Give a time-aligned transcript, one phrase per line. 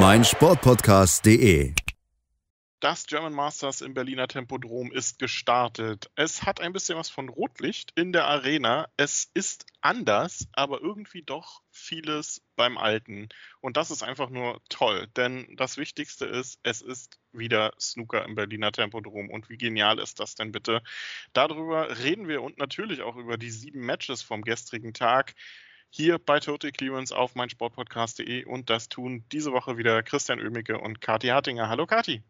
[0.00, 1.74] meinsportpodcast.de.
[2.78, 6.08] Das German Masters im Berliner Tempodrom ist gestartet.
[6.14, 8.86] Es hat ein bisschen was von Rotlicht in der Arena.
[8.96, 13.28] Es ist anders, aber irgendwie doch vieles beim Alten.
[13.60, 18.36] Und das ist einfach nur toll, denn das Wichtigste ist, es ist wieder Snooker im
[18.36, 19.28] Berliner Tempodrom.
[19.30, 20.80] Und wie genial ist das denn bitte?
[21.32, 25.34] Darüber reden wir und natürlich auch über die sieben Matches vom gestrigen Tag
[25.90, 31.00] hier bei Total Clearance auf meinsportpodcast.de und das tun diese Woche wieder Christian Oemicke und
[31.00, 31.68] Kati Hartinger.
[31.68, 32.22] Hallo Kati.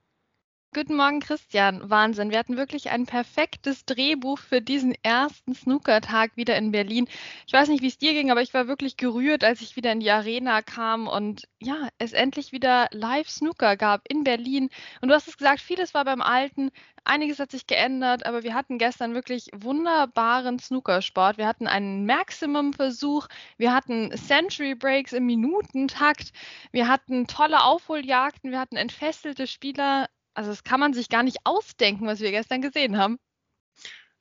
[0.74, 1.88] Guten Morgen, Christian.
[1.88, 2.30] Wahnsinn.
[2.30, 7.08] Wir hatten wirklich ein perfektes Drehbuch für diesen ersten Snookertag wieder in Berlin.
[7.46, 9.92] Ich weiß nicht, wie es dir ging, aber ich war wirklich gerührt, als ich wieder
[9.92, 14.68] in die Arena kam und ja, es endlich wieder Live-Snooker gab in Berlin.
[15.00, 16.70] Und du hast es gesagt, vieles war beim Alten,
[17.02, 21.38] einiges hat sich geändert, aber wir hatten gestern wirklich wunderbaren Snookersport.
[21.38, 26.32] Wir hatten einen Maximum-Versuch, wir hatten Century Breaks im Minutentakt,
[26.72, 30.08] wir hatten tolle Aufholjagden, wir hatten entfesselte Spieler
[30.38, 33.18] also das kann man sich gar nicht ausdenken, was wir gestern gesehen haben.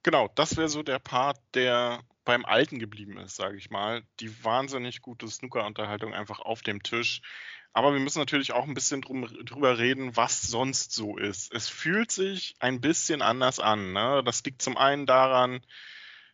[0.02, 4.02] Genau, das wäre so der Part, der beim Alten geblieben ist, sage ich mal.
[4.20, 7.22] Die wahnsinnig gute Snooker-Unterhaltung einfach auf dem Tisch.
[7.72, 11.54] Aber wir müssen natürlich auch ein bisschen drum, drüber reden, was sonst so ist.
[11.54, 13.94] Es fühlt sich ein bisschen anders an.
[13.94, 14.24] Ne?
[14.26, 15.62] Das liegt zum einen daran,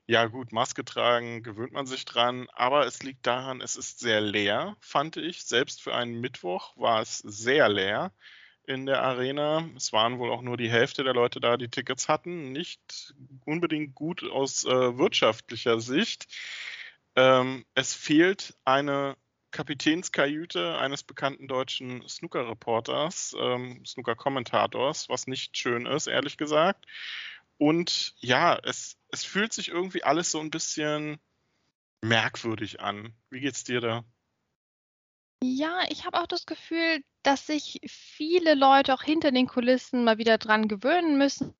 [0.05, 4.21] ja gut, Maske tragen, gewöhnt man sich dran, aber es liegt daran, es ist sehr
[4.21, 5.43] leer, fand ich.
[5.43, 8.13] Selbst für einen Mittwoch war es sehr leer
[8.65, 9.67] in der Arena.
[9.75, 12.51] Es waren wohl auch nur die Hälfte der Leute da, die Tickets hatten.
[12.51, 13.13] Nicht
[13.45, 16.27] unbedingt gut aus äh, wirtschaftlicher Sicht.
[17.15, 19.15] Ähm, es fehlt eine
[19.51, 26.85] Kapitänskajüte eines bekannten deutschen Snooker-Reporters, ähm, Snooker-Kommentators, was nicht schön ist, ehrlich gesagt.
[27.57, 31.19] Und ja, es, es fühlt sich irgendwie alles so ein bisschen
[32.01, 33.13] merkwürdig an.
[33.29, 34.03] Wie geht's dir da?
[35.45, 40.17] Ja, ich habe auch das Gefühl, dass sich viele Leute auch hinter den Kulissen mal
[40.17, 41.53] wieder dran gewöhnen müssen,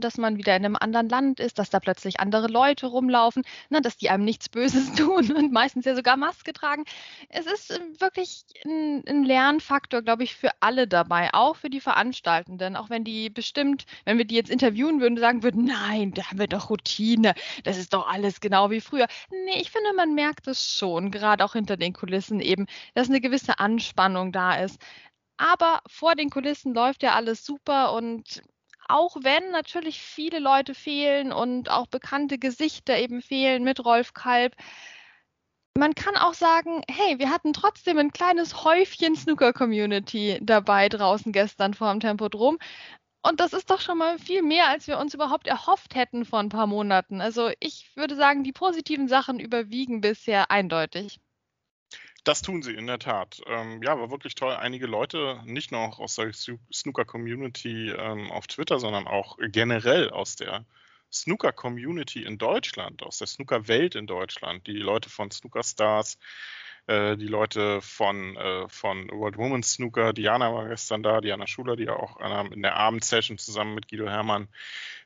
[0.00, 3.80] dass man wieder in einem anderen Land ist, dass da plötzlich andere Leute rumlaufen, ne,
[3.80, 6.84] dass die einem nichts Böses tun und meistens ja sogar Maske tragen.
[7.28, 11.80] Es ist ähm, wirklich ein, ein Lernfaktor, glaube ich, für alle dabei, auch für die
[11.80, 12.76] Veranstaltenden.
[12.76, 16.38] Auch wenn die bestimmt, wenn wir die jetzt interviewen würden, sagen würden, nein, da haben
[16.38, 17.34] wir doch Routine,
[17.64, 19.06] das ist doch alles genau wie früher.
[19.30, 23.20] Nee, ich finde, man merkt es schon, gerade auch hinter den Kulissen eben, dass eine
[23.20, 24.80] gewisse Anspannung da ist.
[25.38, 28.42] Aber vor den Kulissen läuft ja alles super und
[28.88, 34.56] auch wenn natürlich viele Leute fehlen und auch bekannte Gesichter eben fehlen mit Rolf Kalb.
[35.76, 41.74] Man kann auch sagen, hey, wir hatten trotzdem ein kleines Häufchen Snooker-Community dabei draußen gestern
[41.74, 42.58] vor dem Tempodrom.
[43.22, 46.40] Und das ist doch schon mal viel mehr, als wir uns überhaupt erhofft hätten vor
[46.40, 47.20] ein paar Monaten.
[47.20, 51.20] Also ich würde sagen, die positiven Sachen überwiegen bisher eindeutig.
[52.28, 53.40] Das tun sie in der Tat.
[53.46, 54.54] Ähm, ja, war wirklich toll.
[54.54, 60.66] Einige Leute, nicht nur aus der Snooker-Community ähm, auf Twitter, sondern auch generell aus der
[61.10, 64.66] Snooker-Community in Deutschland, aus der Snooker-Welt in Deutschland.
[64.66, 66.18] Die Leute von Snooker Stars,
[66.86, 70.12] äh, die Leute von, äh, von World Women's Snooker.
[70.12, 74.06] Diana war gestern da, Diana Schuler, die ja auch in der Abendsession zusammen mit Guido
[74.06, 74.48] Hermann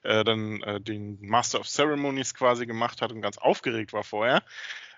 [0.03, 4.43] äh, dann äh, den Master of Ceremonies quasi gemacht hat und ganz aufgeregt war vorher.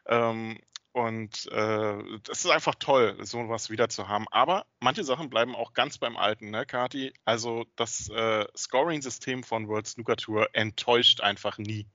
[0.07, 0.59] Ähm,
[0.95, 4.27] und äh, das ist einfach toll, so was wieder zu haben.
[4.31, 7.13] Aber manche Sachen bleiben auch ganz beim Alten, ne, Kati?
[7.25, 11.89] Also das äh, Scoring-System von World Snooker Tour enttäuscht einfach nie.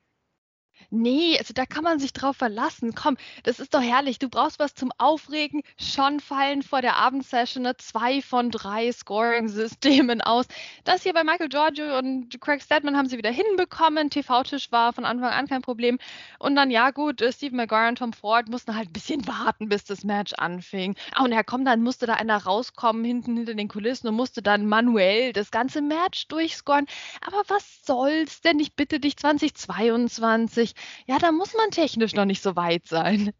[0.91, 2.95] Nee, also da kann man sich drauf verlassen.
[2.95, 4.17] Komm, das ist doch herrlich.
[4.17, 5.61] Du brauchst was zum Aufregen.
[5.77, 10.47] Schon fallen vor der Abendsession ne, zwei von drei Scoring-Systemen aus.
[10.85, 14.09] Das hier bei Michael Giorgio und Craig Stedman haben sie wieder hinbekommen.
[14.09, 15.99] TV-Tisch war von Anfang an kein Problem.
[16.39, 19.69] Und dann, ja gut, äh, Steve McGuire und Tom Ford mussten halt ein bisschen warten,
[19.69, 20.95] bis das Match anfing.
[21.13, 24.41] Ah, und ja komm, dann musste da einer rauskommen hinten hinter den Kulissen und musste
[24.41, 26.87] dann manuell das ganze Match durchscoren.
[27.21, 28.59] Aber was soll's denn?
[28.59, 33.33] Ich bitte dich 2022 ich, ja, da muss man technisch noch nicht so weit sein.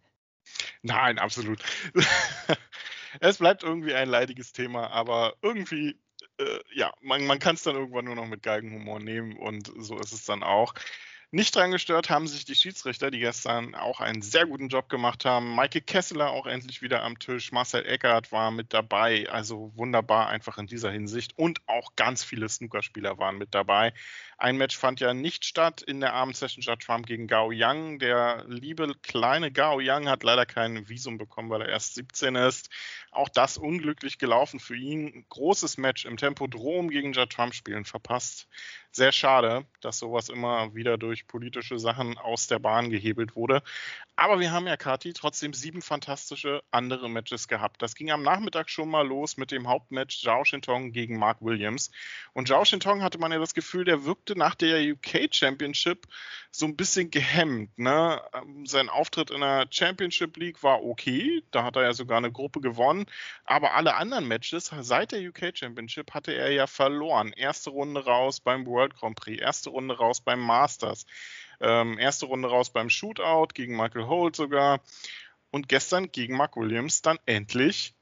[0.81, 1.61] Nein, absolut.
[3.19, 5.99] es bleibt irgendwie ein leidiges Thema, aber irgendwie,
[6.37, 9.97] äh, ja, man, man kann es dann irgendwann nur noch mit Geigenhumor nehmen und so
[9.99, 10.73] ist es dann auch.
[11.31, 15.25] Nicht dran gestört haben sich die Schiedsrichter, die gestern auch einen sehr guten Job gemacht
[15.25, 15.53] haben.
[15.53, 17.51] Maike Kessler auch endlich wieder am Tisch.
[17.51, 19.29] Marcel Eckert war mit dabei.
[19.29, 21.37] Also wunderbar einfach in dieser Hinsicht.
[21.37, 23.93] Und auch ganz viele Snookerspieler waren mit dabei.
[24.41, 27.99] Ein Match fand ja nicht statt in der Abendsession statt Trump gegen Gao Yang.
[27.99, 32.69] Der liebe kleine Gao Yang hat leider kein Visum bekommen, weil er erst 17 ist.
[33.11, 35.25] Auch das unglücklich gelaufen für ihn.
[35.27, 38.47] Großes Match im Tempodrom gegen Judd Trump spielen verpasst
[38.91, 43.61] sehr schade, dass sowas immer wieder durch politische Sachen aus der Bahn gehebelt wurde.
[44.19, 47.81] Aber wir haben ja, Kati, trotzdem sieben fantastische andere Matches gehabt.
[47.81, 51.89] Das ging am Nachmittag schon mal los mit dem Hauptmatch Zhao Shintong gegen Mark Williams.
[52.33, 56.05] Und Zhao Shintong hatte man ja das Gefühl, der wirkte nach der UK Championship
[56.51, 57.77] so ein bisschen gehemmt.
[57.79, 58.21] Ne?
[58.33, 61.41] Ähm, sein Auftritt in der Championship League war okay.
[61.51, 63.05] Da hat er ja sogar eine Gruppe gewonnen.
[63.45, 67.31] Aber alle anderen Matches seit der UK Championship hatte er ja verloren.
[67.31, 71.05] Erste Runde raus beim World World Grand Prix, erste Runde raus beim Masters,
[71.59, 74.81] ähm, erste Runde raus beim Shootout gegen Michael Holt sogar
[75.51, 77.93] und gestern gegen Mark Williams dann endlich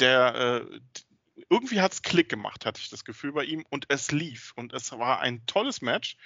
[0.00, 0.80] der äh,
[1.50, 4.72] irgendwie hat es Klick gemacht, hatte ich das Gefühl bei ihm und es lief und
[4.72, 6.16] es war ein tolles Match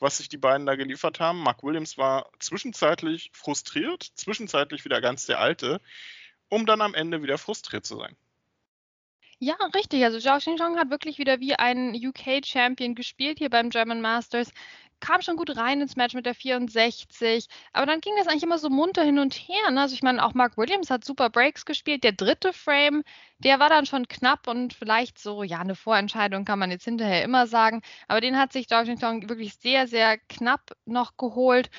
[0.00, 1.42] was sich die beiden da geliefert haben.
[1.42, 5.80] Mark Williams war zwischenzeitlich frustriert, zwischenzeitlich wieder ganz der Alte,
[6.48, 8.16] um dann am Ende wieder frustriert zu sein.
[9.40, 10.02] Ja, richtig.
[10.02, 14.52] Also Zhao Xinchong hat wirklich wieder wie ein UK-Champion gespielt hier beim German Masters.
[15.00, 17.46] Kam schon gut rein ins Match mit der 64.
[17.72, 19.70] Aber dann ging das eigentlich immer so munter hin und her.
[19.70, 19.82] Ne?
[19.82, 22.04] Also ich meine, auch Mark Williams hat super Breaks gespielt.
[22.04, 23.02] Der dritte Frame,
[23.38, 27.22] der war dann schon knapp und vielleicht so, ja, eine Vorentscheidung kann man jetzt hinterher
[27.24, 27.82] immer sagen.
[28.08, 31.70] Aber den hat sich Zhao Xinchong wirklich sehr, sehr knapp noch geholt.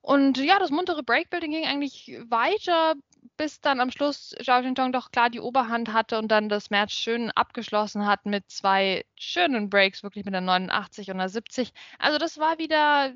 [0.00, 2.94] Und ja, das muntere Breakbuilding ging eigentlich weiter,
[3.36, 6.96] bis dann am Schluss Zhao Jintong doch klar die Oberhand hatte und dann das Match
[6.96, 11.72] schön abgeschlossen hat mit zwei schönen Breaks, wirklich mit der 89 und der 70.
[11.98, 13.12] Also das war wieder,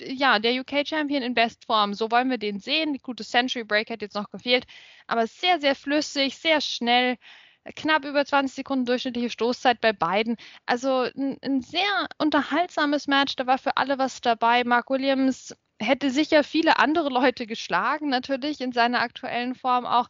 [0.00, 1.94] ja, der UK-Champion in Bestform.
[1.94, 2.92] So wollen wir den sehen.
[2.92, 4.66] Die gute Century Break hat jetzt noch gefehlt,
[5.06, 7.16] aber sehr, sehr flüssig, sehr schnell
[7.74, 10.36] knapp über 20 Sekunden durchschnittliche Stoßzeit bei beiden.
[10.66, 13.36] Also ein, ein, sehr unterhaltsames Match.
[13.36, 14.64] Da war für alle was dabei.
[14.64, 20.08] Mark Williams hätte sicher viele andere Leute geschlagen, natürlich in seiner aktuellen Form auch.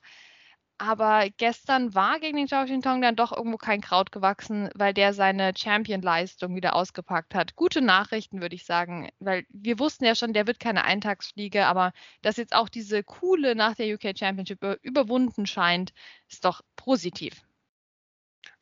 [0.79, 5.15] Aber gestern war gegen den Zhao Xintong dann doch irgendwo kein Kraut gewachsen, weil der
[5.15, 7.57] seine Champion-Leistung wieder ausgepackt hat.
[7.57, 11.93] Gute Nachrichten, würde ich sagen, weil wir wussten ja schon, der wird keine Eintagsfliege, aber
[12.21, 15.93] dass jetzt auch diese coole nach der UK Championship überwunden scheint,
[16.29, 17.46] ist doch positiv.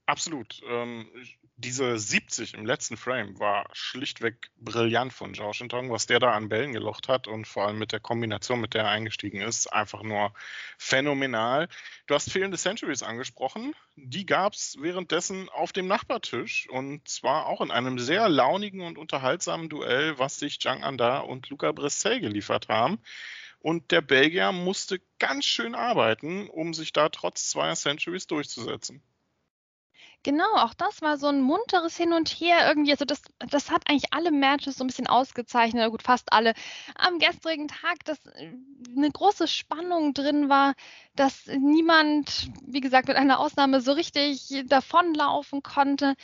[0.06, 0.60] Absolut.
[0.68, 1.10] Ähm,
[1.56, 6.50] diese 70 im letzten Frame war schlichtweg brillant von Zhao Shintong, was der da an
[6.50, 10.02] Bällen gelocht hat und vor allem mit der Kombination, mit der er eingestiegen ist, einfach
[10.02, 10.34] nur
[10.76, 11.68] phänomenal.
[12.06, 13.72] Du hast fehlende Centuries angesprochen.
[13.96, 18.98] Die gab es währenddessen auf dem Nachbartisch und zwar auch in einem sehr launigen und
[18.98, 22.98] unterhaltsamen Duell, was sich Zhang Anda und Luca Bressel geliefert haben.
[23.60, 29.02] Und der Belgier musste ganz schön arbeiten, um sich da trotz zweier Centuries durchzusetzen.
[30.24, 32.92] Genau, auch das war so ein munteres Hin und Her irgendwie.
[32.92, 36.54] Also das, das hat eigentlich alle Matches so ein bisschen ausgezeichnet, gut, fast alle.
[36.94, 38.54] Am gestrigen Tag, dass äh,
[38.96, 40.74] eine große Spannung drin war,
[41.14, 46.14] dass niemand, wie gesagt, mit einer Ausnahme so richtig davonlaufen konnte,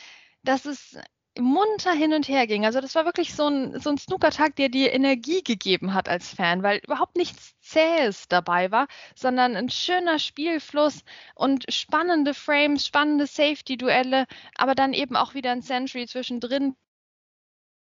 [0.45, 0.97] dass es
[1.41, 2.65] munter hin und her ging.
[2.65, 6.35] Also das war wirklich so ein, so ein Snookertag, der dir Energie gegeben hat als
[6.35, 11.05] Fan, weil überhaupt nichts Zähes dabei war, sondern ein schöner Spielfluss
[11.35, 14.27] und spannende Frames, spannende Safety-Duelle,
[14.57, 16.77] aber dann eben auch wieder ein Century zwischendrin,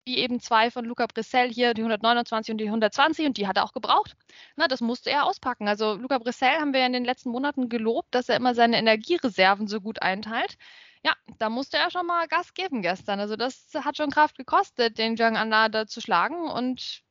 [0.05, 3.57] wie eben zwei von Luca Brissell hier, die 129 und die 120 und die hat
[3.57, 4.15] er auch gebraucht.
[4.55, 5.67] Na, das musste er auspacken.
[5.67, 9.67] Also Luca Brissell haben wir in den letzten Monaten gelobt, dass er immer seine Energiereserven
[9.67, 10.57] so gut einteilt.
[11.05, 13.19] Ja, da musste er schon mal Gas geben gestern.
[13.19, 17.03] Also das hat schon Kraft gekostet, den Jung Anada zu schlagen und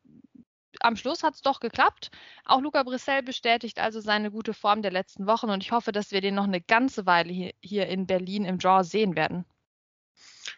[0.81, 2.11] am Schluss hat es doch geklappt.
[2.45, 6.11] Auch Luca Brissell bestätigt also seine gute Form der letzten Wochen und ich hoffe, dass
[6.11, 9.45] wir den noch eine ganze Weile hier, hier in Berlin im Draw sehen werden.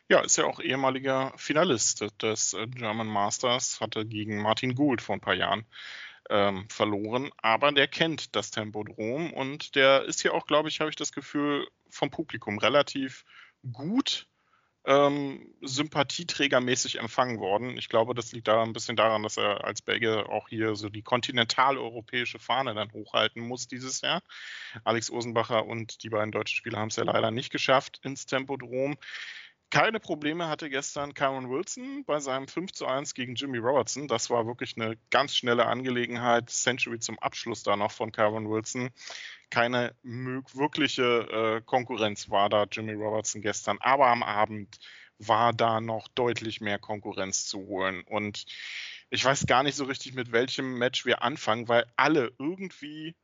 [0.10, 5.16] Ja, ist ja auch ehemaliger Finalist des äh, German Masters, hatte gegen Martin Gould vor
[5.16, 5.66] ein paar Jahren
[6.32, 10.90] ähm, verloren, aber der kennt das Tempodrom und der ist hier auch, glaube ich, habe
[10.90, 13.26] ich das Gefühl, vom Publikum relativ
[13.74, 14.28] gut
[14.86, 17.78] ähm, sympathieträgermäßig empfangen worden.
[17.78, 20.90] Ich glaube, das liegt da ein bisschen daran, dass er als Belgier auch hier so
[20.90, 24.24] die kontinentaleuropäische Fahne dann hochhalten muss dieses Jahr.
[24.84, 28.98] Alex Osenbacher und die beiden deutschen Spieler haben es ja leider nicht geschafft ins Tempodrom.
[29.72, 34.10] Keine Probleme hatte gestern Cameron Wilson bei seinem 5 zu 1 gegen Jimmy Robertson.
[34.10, 36.50] Das war wirklich eine ganz schnelle Angelegenheit.
[36.50, 38.90] Century zum Abschluss da noch von Cameron Wilson.
[39.50, 43.78] Keine wirkliche äh, Konkurrenz war da Jimmy Robertson gestern.
[43.80, 44.78] Aber am Abend
[45.20, 48.04] war da noch deutlich mehr Konkurrenz zu holen.
[48.04, 48.46] Und
[49.10, 53.16] ich weiß gar nicht so richtig, mit welchem Match wir anfangen, weil alle irgendwie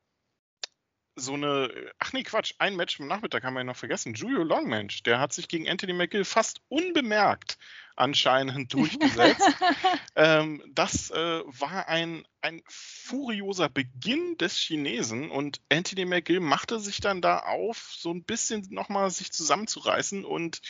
[1.17, 1.69] so eine,
[1.99, 4.13] ach nee, Quatsch, ein Match am Nachmittag haben wir ja noch vergessen.
[4.13, 7.57] Julio Longmensch, der hat sich gegen Anthony McGill fast unbemerkt
[7.95, 9.41] anscheinend durchgesetzt.
[10.15, 17.01] ähm, das äh, war ein, ein furioser Beginn des Chinesen und Anthony McGill machte sich
[17.01, 20.61] dann da auf, so ein bisschen nochmal sich zusammenzureißen und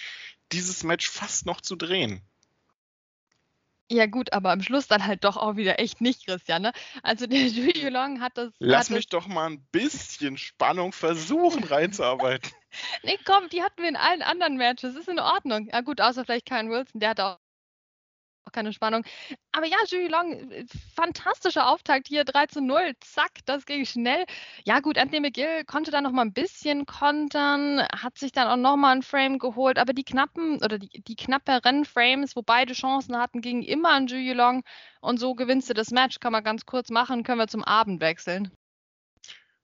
[0.53, 2.21] dieses Match fast noch zu drehen.
[3.89, 6.61] Ja gut, aber am Schluss dann halt doch auch wieder echt nicht, Christian.
[6.61, 6.71] Ne?
[7.03, 8.51] Also der Julio Long hat das.
[8.59, 12.51] Lass hat mich das, doch mal ein bisschen Spannung versuchen reinzuarbeiten.
[13.03, 14.95] nee, komm, die hatten wir in allen anderen Matches.
[14.95, 15.69] Ist in Ordnung.
[15.71, 17.37] Ja gut, außer vielleicht Kyle Wilson, der hat auch
[18.47, 19.03] auch keine Spannung.
[19.51, 20.49] Aber ja, Julie Long,
[20.95, 24.25] fantastischer Auftakt hier, 3 zu 0, zack, das ging schnell.
[24.63, 28.57] Ja gut, Anthony McGill konnte dann noch mal ein bisschen kontern, hat sich dann auch
[28.57, 32.73] noch mal ein Frame geholt, aber die knappen oder die, die knapperen Frames, wo beide
[32.73, 34.63] Chancen hatten, gingen immer an Julie Long
[35.01, 38.01] und so gewinnst du das Match, kann man ganz kurz machen, können wir zum Abend
[38.01, 38.51] wechseln.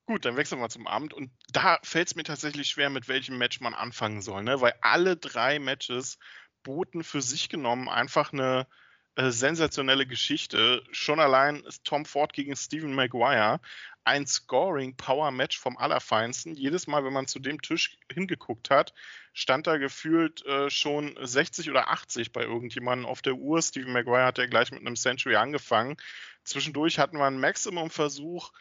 [0.06, 1.14] Gut, dann wechseln wir zum Abend.
[1.14, 4.60] Und da fällt es mir tatsächlich schwer, mit welchem Match man anfangen soll, ne?
[4.60, 6.18] weil alle drei Matches
[6.64, 8.68] boten für sich genommen einfach eine
[9.16, 10.84] äh, sensationelle Geschichte.
[10.92, 13.60] Schon allein ist Tom Ford gegen Stephen Maguire
[14.06, 16.56] ein Scoring-Power-Match vom Allerfeinsten.
[16.56, 18.94] Jedes Mal, wenn man zu dem Tisch hingeguckt hat,
[19.34, 23.62] stand da gefühlt äh, schon 60 oder 80 bei irgendjemandem auf der Uhr.
[23.62, 25.98] Stephen Maguire hat ja gleich mit einem Century angefangen.
[26.44, 28.52] Zwischendurch hatten wir einen Maximum-Versuch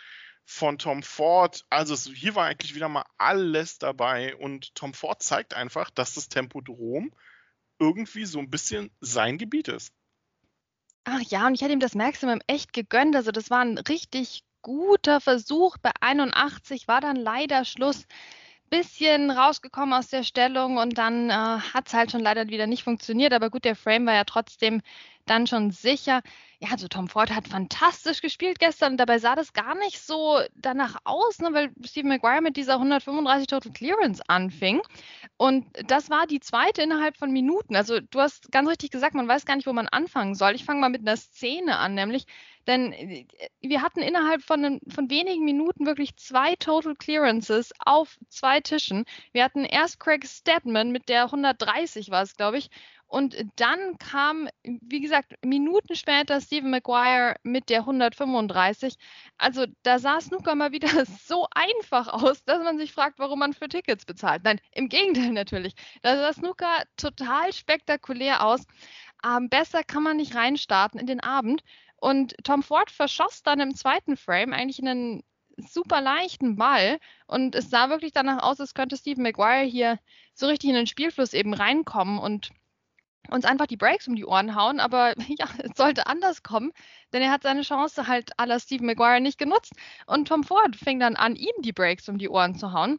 [0.45, 1.65] von Tom Ford.
[1.71, 6.29] Also hier war eigentlich wieder mal alles dabei und Tom Ford zeigt einfach, dass das
[6.29, 7.13] Tempodrom
[7.83, 9.93] irgendwie so ein bisschen sein Gebiet ist.
[11.05, 13.17] Ach ja, und ich hätte ihm das Maximum echt gegönnt.
[13.17, 15.77] Also das war ein richtig guter Versuch.
[15.79, 18.07] Bei 81 war dann leider Schluss.
[18.71, 22.85] Bisschen rausgekommen aus der Stellung und dann äh, hat es halt schon leider wieder nicht
[22.85, 23.35] funktioniert.
[23.35, 24.81] Aber gut, der Frame war ja trotzdem
[25.27, 26.23] dann schon sicher.
[26.59, 28.97] Ja, also Tom Ford hat fantastisch gespielt gestern.
[28.97, 33.49] Dabei sah das gar nicht so danach aus, ne, weil Steve McGuire mit dieser 135
[33.49, 34.81] Total Clearance anfing.
[35.37, 37.75] Und das war die zweite innerhalb von Minuten.
[37.75, 40.55] Also du hast ganz richtig gesagt, man weiß gar nicht, wo man anfangen soll.
[40.55, 42.27] Ich fange mal mit einer Szene an, nämlich,
[42.67, 43.27] denn äh,
[43.61, 49.05] wir hatten innerhalb von, von wenigen Minuten wirklich zwei Total Clearances auf zwei Tischen.
[49.33, 52.71] Wir hatten erst Craig Stedman mit der 130 war es, glaube ich,
[53.13, 58.95] und dann kam, wie gesagt, Minuten später Stephen Maguire mit der 135.
[59.37, 60.89] Also da sah Snooker mal wieder
[61.27, 64.45] so einfach aus, dass man sich fragt, warum man für Tickets bezahlt.
[64.45, 65.75] Nein, im Gegenteil natürlich.
[66.01, 68.65] Da sah Snooker total spektakulär aus.
[69.23, 71.63] Ähm, besser kann man nicht reinstarten in den Abend.
[71.97, 75.23] Und Tom Ford verschoss dann im zweiten Frame eigentlich einen
[75.59, 79.99] super leichten Ball und es sah wirklich danach aus, als könnte Stephen Maguire hier
[80.33, 82.53] so richtig in den Spielfluss eben reinkommen und
[83.31, 86.73] uns einfach die Breaks um die Ohren hauen, aber ja, es sollte anders kommen,
[87.13, 89.73] denn er hat seine Chance halt aller Steve Maguire nicht genutzt
[90.07, 92.99] und Tom Ford fing dann an, ihm die Breaks um die Ohren zu hauen.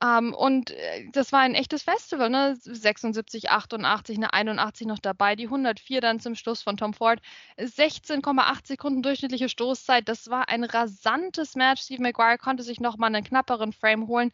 [0.00, 2.56] Um, ähm, und äh, das war ein echtes Festival, ne?
[2.56, 7.20] 76, 88, eine 81 noch dabei, die 104 dann zum Schluss von Tom Ford.
[7.58, 10.08] 16,8 Sekunden durchschnittliche Stoßzeit.
[10.08, 11.82] Das war ein rasantes Match.
[11.82, 14.30] Steve Maguire konnte sich nochmal einen knapperen Frame holen.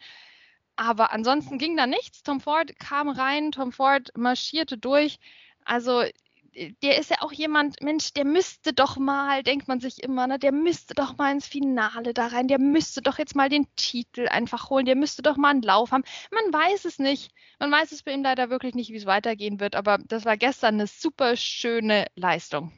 [0.77, 2.23] Aber ansonsten ging da nichts.
[2.23, 5.19] Tom Ford kam rein, Tom Ford marschierte durch.
[5.65, 6.03] Also
[6.55, 10.27] äh, der ist ja auch jemand, Mensch, der müsste doch mal, denkt man sich immer,
[10.27, 13.67] ne, der müsste doch mal ins Finale da rein, der müsste doch jetzt mal den
[13.77, 16.05] Titel einfach holen, der müsste doch mal einen Lauf haben.
[16.31, 17.33] Man weiß es nicht.
[17.59, 20.37] Man weiß es bei ihm leider wirklich nicht, wie es weitergehen wird, aber das war
[20.37, 22.73] gestern eine super schöne Leistung.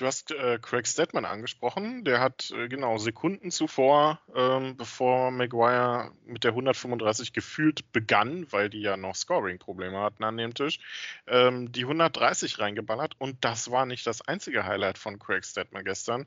[0.00, 2.04] Du hast äh, Craig Stedman angesprochen.
[2.04, 8.70] Der hat äh, genau Sekunden zuvor, ähm, bevor Maguire mit der 135 gefühlt begann, weil
[8.70, 10.80] die ja noch Scoring-Probleme hatten an dem Tisch,
[11.26, 13.14] ähm, die 130 reingeballert.
[13.18, 16.26] Und das war nicht das einzige Highlight von Craig Stedman gestern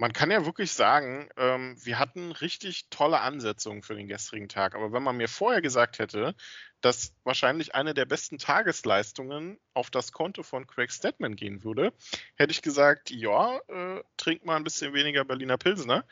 [0.00, 4.74] man kann ja wirklich sagen, ähm, wir hatten richtig tolle Ansetzungen für den gestrigen Tag.
[4.74, 6.34] Aber wenn man mir vorher gesagt hätte,
[6.80, 11.92] dass wahrscheinlich eine der besten Tagesleistungen auf das Konto von Craig Stedman gehen würde,
[12.36, 16.06] hätte ich gesagt, ja, äh, trink mal ein bisschen weniger Berliner Pilsner.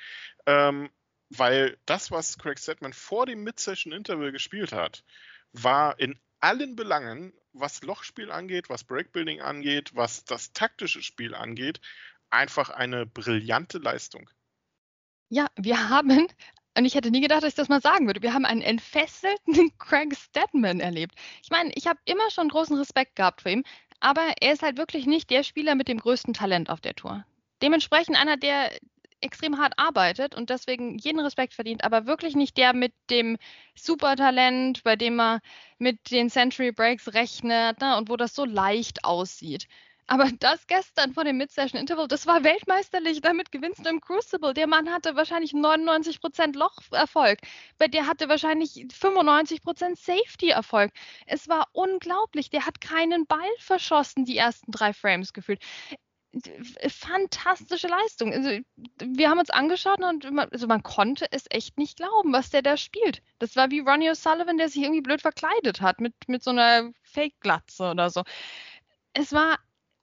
[0.45, 0.91] Ähm,
[1.31, 5.03] weil das, was Craig Stedman vor dem Mid-Session-Interval gespielt hat,
[5.53, 11.81] war in allen Belangen, was Lochspiel angeht, was Breakbuilding angeht, was das taktische Spiel angeht,
[12.31, 14.29] einfach eine brillante Leistung.
[15.31, 16.27] Ja, wir haben,
[16.77, 19.73] und ich hätte nie gedacht, dass ich das mal sagen würde, wir haben einen entfesselten
[19.79, 21.15] Craig Stedman erlebt.
[21.43, 23.65] Ich meine, ich habe immer schon großen Respekt gehabt vor ihm,
[24.01, 27.25] aber er ist halt wirklich nicht der Spieler mit dem größten Talent auf der Tour.
[27.61, 28.71] Dementsprechend einer, der
[29.21, 33.37] extrem hart arbeitet und deswegen jeden Respekt verdient, aber wirklich nicht der mit dem
[33.75, 35.41] Supertalent, bei dem er
[35.79, 39.67] mit den Century Breaks rechnet ne, und wo das so leicht aussieht.
[40.09, 43.21] Aber das gestern vor dem Mid-Session Interval, das war weltmeisterlich.
[43.21, 44.55] Damit gewinnst du im Crucible.
[44.55, 47.39] Der Mann hatte wahrscheinlich 99% Locherfolg.
[47.79, 50.93] Der hatte wahrscheinlich 95% Safety-Erfolg.
[51.27, 52.49] Es war unglaublich.
[52.49, 55.61] Der hat keinen Ball verschossen, die ersten drei Frames gefühlt
[56.89, 58.33] fantastische Leistung.
[58.33, 58.61] Also,
[59.01, 62.63] wir haben uns angeschaut und man, also man konnte es echt nicht glauben, was der
[62.63, 63.23] da spielt.
[63.39, 66.93] Das war wie Ronnie O'Sullivan, der sich irgendwie blöd verkleidet hat mit, mit so einer
[67.03, 68.25] Fake-Glatze oder so.
[69.15, 69.59] Es war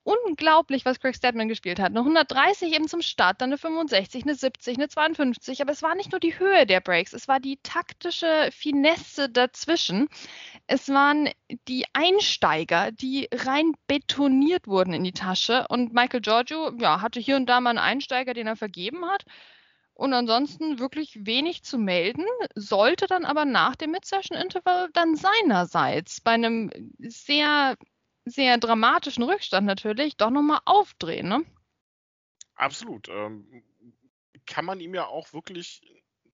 [0.06, 1.88] unglaublich, was Craig Stedman gespielt hat.
[1.88, 5.62] Eine 130 eben zum Start, dann eine 65, eine 70, eine 52.
[5.62, 10.08] Aber es war nicht nur die Höhe der Breaks, es war die taktische Finesse dazwischen.
[10.68, 11.30] Es waren
[11.68, 15.66] die Einsteiger, die rein betoniert wurden in die Tasche.
[15.70, 19.26] Und Michael Giorgio ja, hatte hier und da mal einen Einsteiger, den er vergeben hat.
[19.96, 26.32] Und ansonsten wirklich wenig zu melden, sollte dann aber nach dem Mid-Session-Interval dann seinerseits bei
[26.32, 26.70] einem
[27.00, 27.76] sehr
[28.26, 31.46] sehr dramatischen Rückstand natürlich doch nochmal aufdrehen, ne?
[32.56, 33.10] Absolut.
[33.10, 33.64] Ähm,
[34.46, 35.82] kann man ihm ja auch wirklich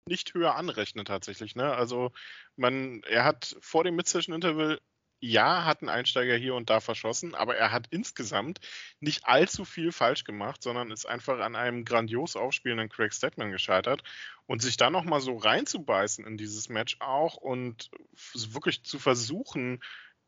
[0.05, 1.55] nicht höher anrechnen tatsächlich.
[1.55, 1.73] Ne?
[1.73, 2.11] Also
[2.55, 4.79] man, er hat vor dem Mid-Session-Interval
[5.23, 8.59] ja, hat einen Einsteiger hier und da verschossen, aber er hat insgesamt
[8.99, 14.01] nicht allzu viel falsch gemacht, sondern ist einfach an einem grandios aufspielenden Craig Stedman gescheitert.
[14.47, 17.91] Und sich da nochmal so reinzubeißen in dieses Match auch und
[18.33, 19.81] wirklich zu versuchen,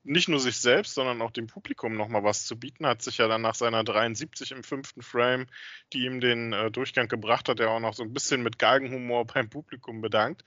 [0.04, 2.86] nicht nur sich selbst, sondern auch dem Publikum nochmal was zu bieten.
[2.86, 5.48] Hat sich ja dann nach seiner 73 im fünften Frame,
[5.94, 9.26] die ihm den äh, Durchgang gebracht hat, ja auch noch so ein bisschen mit Galgenhumor
[9.26, 10.44] beim Publikum bedankt.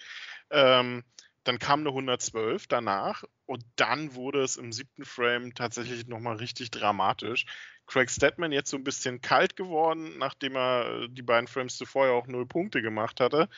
[0.51, 1.05] Ähm,
[1.45, 6.71] dann kam eine 112 danach und dann wurde es im siebten Frame tatsächlich nochmal richtig
[6.71, 7.47] dramatisch.
[7.87, 12.07] Craig Stedman jetzt so ein bisschen kalt geworden, nachdem er äh, die beiden Frames zuvor
[12.07, 13.49] ja auch null Punkte gemacht hatte.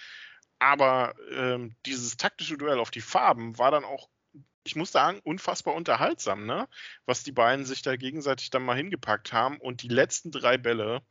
[0.58, 4.08] Aber ähm, dieses taktische Duell auf die Farben war dann auch
[4.64, 6.68] ich muss sagen, unfassbar unterhaltsam, ne?
[7.06, 9.58] Was die beiden sich da gegenseitig dann mal hingepackt haben.
[9.58, 11.02] Und die letzten drei Bälle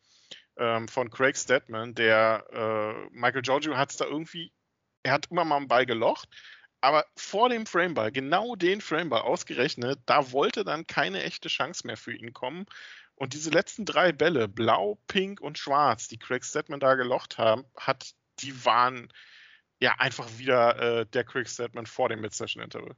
[0.58, 4.52] ähm, von Craig Stedman, der äh, Michael Giorgio hat es da irgendwie,
[5.04, 6.30] er hat immer mal einen Ball gelocht,
[6.82, 11.98] aber vor dem Frameball, genau den Frameball ausgerechnet, da wollte dann keine echte Chance mehr
[11.98, 12.66] für ihn kommen.
[13.16, 17.66] Und diese letzten drei Bälle, blau, pink und schwarz, die Craig Stedman da gelocht haben,
[17.76, 19.12] hat, die waren
[19.80, 22.96] ja einfach wieder äh, der Craig Stedman vor dem Mid-Session-Interval.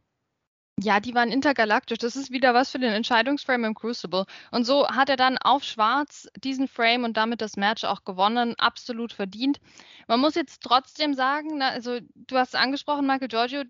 [0.82, 1.98] Ja, die waren intergalaktisch.
[1.98, 4.26] Das ist wieder was für den Entscheidungsframe im Crucible.
[4.52, 8.56] Und so hat er dann auf Schwarz diesen Frame und damit das Match auch gewonnen.
[8.58, 9.60] Absolut verdient.
[10.08, 13.64] Man muss jetzt trotzdem sagen, also du hast angesprochen, Michael Giorgio,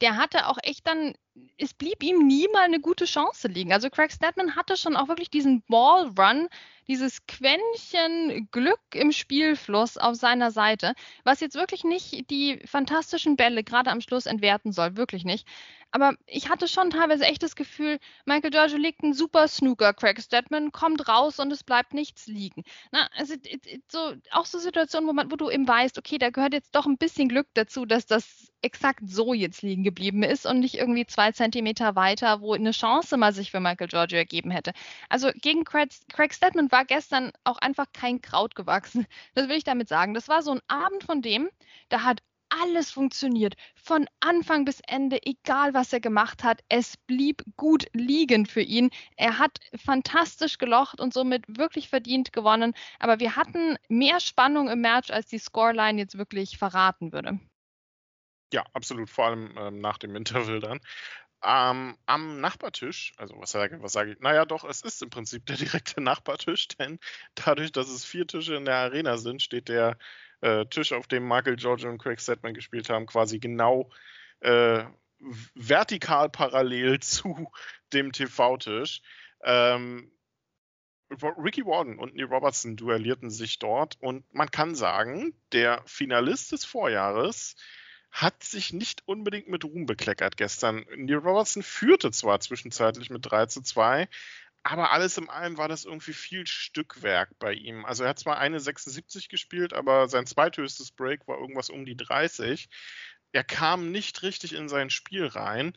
[0.00, 1.14] der hatte auch echt dann,
[1.58, 3.72] es blieb ihm nie mal eine gute Chance liegen.
[3.74, 6.48] Also Craig Stedman hatte schon auch wirklich diesen Ball Run,
[6.88, 10.94] dieses Quäntchen Glück im Spielfluss auf seiner Seite,
[11.24, 15.46] was jetzt wirklich nicht die fantastischen Bälle gerade am Schluss entwerten soll, wirklich nicht.
[15.92, 20.20] Aber ich hatte schon teilweise echt das Gefühl, Michael Giorgio legt einen super Snooker, Craig
[20.20, 22.64] Stedman kommt raus und es bleibt nichts liegen.
[22.92, 23.34] Na, also
[23.88, 26.86] so, auch so Situationen, wo, man, wo du eben weißt, okay, da gehört jetzt doch
[26.86, 31.06] ein bisschen Glück dazu, dass das exakt so jetzt liegen geblieben ist und nicht irgendwie
[31.06, 34.72] zwei Zentimeter weiter, wo eine Chance mal sich für Michael Giorgio ergeben hätte.
[35.08, 39.06] Also gegen Craig, Craig Stedman war gestern auch einfach kein Kraut gewachsen.
[39.34, 40.12] Das will ich damit sagen.
[40.12, 41.48] Das war so ein Abend von dem,
[41.88, 43.54] da hat alles funktioniert.
[43.74, 48.90] Von Anfang bis Ende, egal was er gemacht hat, es blieb gut liegen für ihn.
[49.16, 52.74] Er hat fantastisch gelocht und somit wirklich verdient gewonnen.
[52.98, 57.40] Aber wir hatten mehr Spannung im Match, als die Scoreline jetzt wirklich verraten würde.
[58.52, 60.80] Ja, absolut, vor allem ähm, nach dem Interval dann.
[61.42, 64.20] Ähm, am Nachbartisch, also was sage, was sage ich?
[64.20, 66.98] Naja, doch, es ist im Prinzip der direkte Nachbartisch, denn
[67.34, 69.98] dadurch, dass es vier Tische in der Arena sind, steht der
[70.40, 73.90] äh, Tisch, auf dem Michael George und Craig Sedman gespielt haben, quasi genau
[74.40, 74.84] äh,
[75.54, 77.50] vertikal parallel zu
[77.92, 79.02] dem TV-Tisch.
[79.42, 80.10] Ähm,
[81.10, 86.64] Ricky Warden und Neil Robertson duellierten sich dort und man kann sagen, der Finalist des
[86.64, 87.54] Vorjahres
[88.16, 90.86] hat sich nicht unbedingt mit Ruhm bekleckert gestern.
[90.96, 94.08] Neil Robertson führte zwar zwischenzeitlich mit 3 zu 2,
[94.62, 97.84] aber alles in allem war das irgendwie viel Stückwerk bei ihm.
[97.84, 101.96] Also er hat zwar eine 76 gespielt, aber sein zweithöchstes Break war irgendwas um die
[101.96, 102.70] 30.
[103.32, 105.74] Er kam nicht richtig in sein Spiel rein.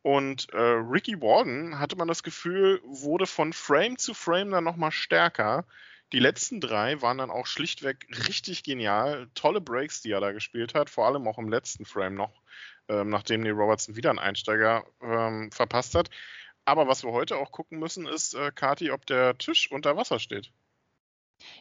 [0.00, 4.92] Und äh, Ricky Warden, hatte man das Gefühl, wurde von Frame zu Frame dann nochmal
[4.92, 5.66] stärker.
[6.12, 9.28] Die letzten drei waren dann auch schlichtweg richtig genial.
[9.34, 12.42] Tolle Breaks, die er da gespielt hat, vor allem auch im letzten Frame noch,
[12.88, 16.10] ähm, nachdem Neil Robertson wieder einen Einsteiger ähm, verpasst hat.
[16.64, 20.18] Aber was wir heute auch gucken müssen, ist, äh, Kati, ob der Tisch unter Wasser
[20.18, 20.52] steht.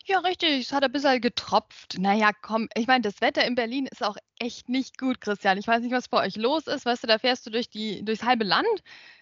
[0.06, 0.62] Ja, richtig.
[0.62, 1.98] Es hat ein bisschen getropft.
[1.98, 5.58] Naja, komm, ich meine, das Wetter in Berlin ist auch echt nicht gut, Christian.
[5.58, 6.86] Ich weiß nicht, was bei euch los ist.
[6.86, 8.68] Weißt du, da fährst du durch die, durchs halbe Land,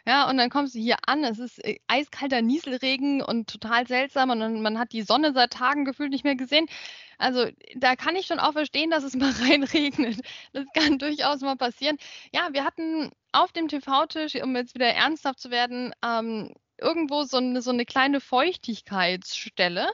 [0.08, 1.24] ja, und dann kommst du hier an.
[1.24, 5.86] Es ist äh, eiskalter Nieselregen und total seltsam und man hat die Sonne seit Tagen
[5.86, 6.68] gefühlt nicht mehr gesehen.
[7.18, 10.20] Also da kann ich schon auch verstehen, dass es mal reinregnet.
[10.54, 11.98] Das kann durchaus mal passieren.
[12.34, 17.38] Ja, wir hatten auf dem TV-Tisch, um jetzt wieder ernsthaft zu werden, ähm, irgendwo so
[17.38, 19.88] eine, so eine kleine Feuchtigkeitsstelle.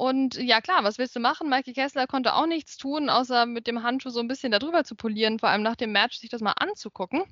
[0.00, 1.50] Und ja klar, was willst du machen?
[1.50, 4.94] Mikey Kessler konnte auch nichts tun, außer mit dem Handschuh so ein bisschen darüber zu
[4.94, 7.24] polieren, vor allem nach dem Match sich das mal anzugucken.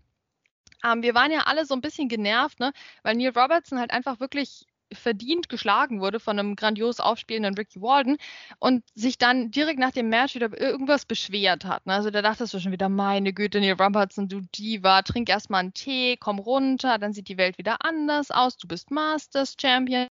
[0.84, 2.74] Ähm, wir waren ja alle so ein bisschen genervt, ne?
[3.02, 8.18] weil Neil Robertson halt einfach wirklich verdient geschlagen wurde von einem grandios aufspielenden Ricky Walden
[8.58, 11.86] und sich dann direkt nach dem Match wieder irgendwas beschwert hat.
[11.86, 11.94] Ne?
[11.94, 15.72] Also da dachtest du schon wieder, meine Güte, Neil Robertson, du Diva, trink erstmal einen
[15.72, 20.06] Tee, komm runter, dann sieht die Welt wieder anders aus, du bist Masters Champion.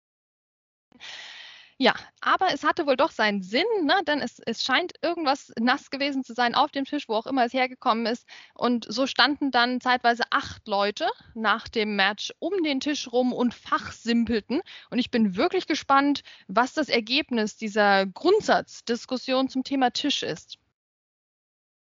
[1.79, 4.01] Ja, aber es hatte wohl doch seinen Sinn, ne?
[4.07, 7.45] denn es, es scheint irgendwas nass gewesen zu sein auf dem Tisch, wo auch immer
[7.45, 8.27] es hergekommen ist.
[8.55, 13.53] Und so standen dann zeitweise acht Leute nach dem Match um den Tisch rum und
[13.53, 14.63] fachsimpelten.
[14.89, 20.57] Und ich bin wirklich gespannt, was das Ergebnis dieser Grundsatzdiskussion zum Thema Tisch ist.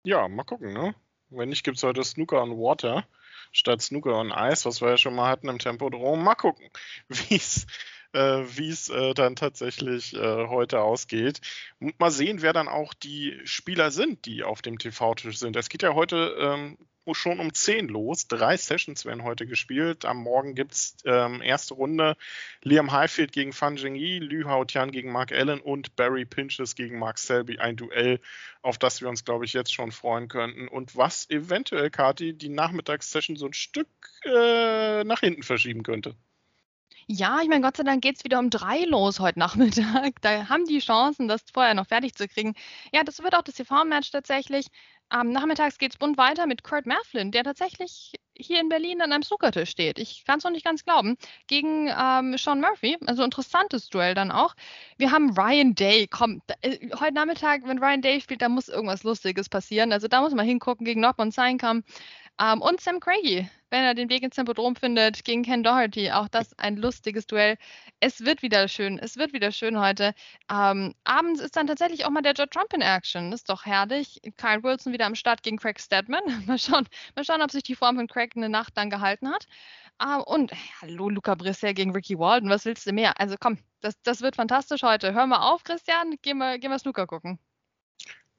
[0.03, 0.95] Ja, mal gucken, ne?
[1.29, 3.07] Wenn nicht, gibt es heute Snooker on Water
[3.51, 6.23] statt Snooker on Eis, was wir ja schon mal hatten im Tempodrom.
[6.23, 6.69] Mal gucken,
[7.07, 7.65] wie es
[8.17, 11.39] äh, wie es äh, dann tatsächlich äh, heute ausgeht.
[11.79, 15.55] Und mal sehen, wer dann auch die Spieler sind, die auf dem TV-Tisch sind.
[15.55, 16.77] Es geht ja heute ähm,
[17.13, 18.27] schon um 10 los.
[18.27, 20.03] Drei Sessions werden heute gespielt.
[20.03, 22.17] Am Morgen gibt es ähm, erste Runde
[22.63, 27.19] Liam Highfield gegen Fan Jingyi, Lü Haotian gegen Mark Allen und Barry Pinches gegen Mark
[27.19, 27.59] Selby.
[27.59, 28.19] Ein Duell,
[28.61, 30.67] auf das wir uns, glaube ich, jetzt schon freuen könnten.
[30.67, 33.87] Und was eventuell, Kati, die Nachmittagssession so ein Stück
[34.25, 36.15] äh, nach hinten verschieben könnte.
[37.09, 40.15] Ja, ich meine, Gott sei Dank geht es wieder um drei los heute Nachmittag.
[40.21, 42.53] Da haben die Chancen, das vorher noch fertig zu kriegen.
[42.93, 44.67] Ja, das wird auch das TV-Match tatsächlich.
[45.13, 49.13] Ähm, nachmittags geht es bunt weiter mit Kurt Merflin, der tatsächlich hier in Berlin an
[49.13, 49.99] einem Snookertisch steht.
[49.99, 51.15] Ich kann es noch nicht ganz glauben.
[51.47, 54.53] Gegen ähm, Sean Murphy, also interessantes Duell dann auch.
[54.97, 56.07] Wir haben Ryan Day.
[56.07, 59.93] Komm, da, äh, heute Nachmittag, wenn Ryan Day spielt, da muss irgendwas Lustiges passieren.
[59.93, 61.83] Also da muss man hingucken gegen Nockman Seinkam.
[62.39, 66.11] Ähm, und Sam Craigie, wenn er den Weg ins Tempodrom findet, gegen Ken Doherty.
[66.11, 67.57] Auch das ein lustiges Duell.
[67.99, 68.99] Es wird wieder schön.
[68.99, 70.13] Es wird wieder schön heute.
[70.51, 73.33] Ähm, abends ist dann tatsächlich auch mal der Judd Trump in Action.
[73.33, 74.21] ist doch herrlich.
[74.37, 76.21] Kyle Wilson wieder am Start gegen Craig Stedman.
[76.47, 79.47] mal, schauen, mal schauen, ob sich die Form von Craig eine Nacht lang gehalten hat.
[80.01, 82.49] Ähm, und hallo, Luca Brissell gegen Ricky Walden.
[82.49, 83.19] Was willst du mehr?
[83.19, 85.13] Also komm, das, das wird fantastisch heute.
[85.13, 86.15] Hör mal auf, Christian.
[86.21, 87.39] Gehen wir, gehen wir Snooker gucken.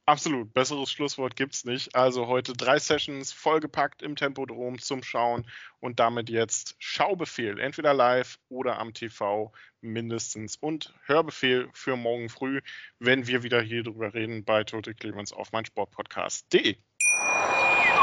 [0.09, 1.95] Absolut, besseres Schlusswort gibt's nicht.
[1.95, 5.47] Also heute drei Sessions vollgepackt im Tempodrom zum Schauen
[5.81, 12.63] und damit jetzt Schaubefehl, entweder live oder am TV mindestens und Hörbefehl für morgen früh,
[12.99, 16.79] wenn wir wieder hier drüber reden bei Total Clemens auf meinsportpodcast.de.